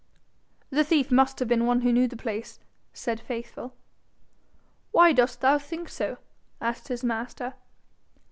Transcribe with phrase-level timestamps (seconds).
[0.71, 2.57] 'The thief must have been one who knew the place,'
[2.91, 3.75] said Faithful.
[4.89, 6.17] 'Why dost thou think so?'
[6.59, 7.53] asked his master.